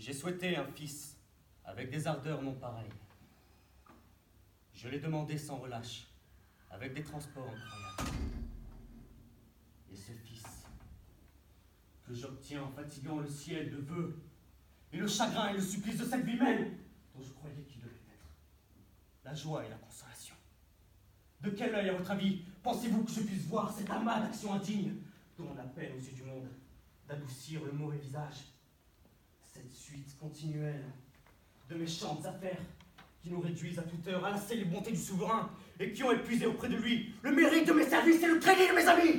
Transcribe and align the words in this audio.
J'ai 0.00 0.14
souhaité 0.14 0.56
un 0.56 0.64
fils 0.64 1.18
avec 1.62 1.90
des 1.90 2.06
ardeurs 2.06 2.40
non 2.40 2.54
pareilles. 2.54 2.88
Je 4.72 4.88
l'ai 4.88 4.98
demandé 4.98 5.36
sans 5.36 5.58
relâche, 5.58 6.06
avec 6.70 6.94
des 6.94 7.02
transports 7.02 7.46
incroyables. 7.46 8.18
Et 9.92 9.94
ce 9.94 10.12
fils, 10.12 10.64
que 12.02 12.14
j'obtiens 12.14 12.62
en 12.62 12.70
fatiguant 12.70 13.18
le 13.18 13.28
ciel 13.28 13.70
de 13.70 13.76
vœux, 13.76 14.18
et 14.90 14.96
le 14.96 15.06
chagrin 15.06 15.50
et 15.50 15.52
le 15.52 15.60
supplice 15.60 15.98
de 15.98 16.06
cette 16.06 16.24
vie 16.24 16.38
même, 16.38 16.78
dont 17.14 17.22
je 17.22 17.32
croyais 17.34 17.62
qu'il 17.68 17.82
devait 17.82 17.90
être, 17.90 18.32
la 19.22 19.34
joie 19.34 19.66
et 19.66 19.68
la 19.68 19.76
consolation. 19.76 20.34
De 21.42 21.50
quel 21.50 21.74
œil, 21.74 21.90
à 21.90 21.92
votre 21.92 22.10
avis, 22.10 22.42
pensez-vous 22.62 23.04
que 23.04 23.12
je 23.12 23.20
puisse 23.20 23.44
voir 23.44 23.70
cet 23.70 23.90
amas 23.90 24.20
d'actions 24.20 24.54
indignes, 24.54 24.94
dont 25.36 25.50
on 25.54 25.58
appelle 25.58 25.92
aux 25.92 26.00
yeux 26.00 26.14
du 26.14 26.22
monde 26.22 26.48
d'adoucir 27.06 27.62
le 27.66 27.72
mauvais 27.72 27.98
visage 27.98 28.46
suite 29.90 30.16
continuelle 30.20 30.84
de 31.68 31.74
méchantes 31.74 32.24
affaires 32.24 32.60
qui 33.20 33.30
nous 33.30 33.40
réduisent 33.40 33.78
à 33.80 33.82
toute 33.82 34.06
heure 34.06 34.24
à 34.24 34.30
la 34.30 34.40
les 34.54 34.64
bontés 34.64 34.92
du 34.92 34.96
souverain 34.96 35.50
et 35.80 35.90
qui 35.92 36.04
ont 36.04 36.12
épuisé 36.12 36.46
auprès 36.46 36.68
de 36.68 36.76
lui 36.76 37.12
le 37.22 37.32
mérite 37.32 37.66
de 37.66 37.72
mes 37.72 37.84
services 37.84 38.22
et 38.22 38.28
le 38.28 38.38
crédit 38.38 38.68
de 38.68 38.74
mes 38.76 38.86
amis. 38.86 39.09